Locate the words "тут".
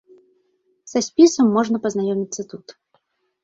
2.51-2.67